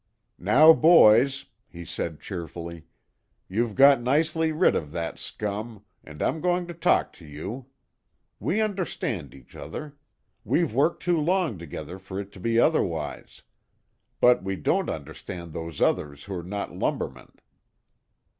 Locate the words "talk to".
6.73-7.25